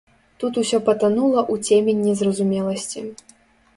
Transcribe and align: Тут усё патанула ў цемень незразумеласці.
Тут 0.43 0.53
усё 0.61 0.77
патанула 0.87 1.41
ў 1.53 1.69
цемень 1.69 2.03
незразумеласці. 2.09 3.07